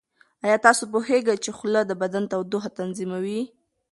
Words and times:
ایا 0.45 0.57
تاسو 0.65 0.83
پوهیږئ 0.91 1.37
چې 1.43 1.51
خوله 1.57 1.81
د 1.85 1.91
بدن 2.01 2.23
تودوخه 2.31 2.69
تنظیموي؟ 2.79 3.41